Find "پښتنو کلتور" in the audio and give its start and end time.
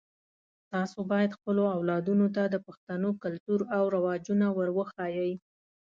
2.67-3.59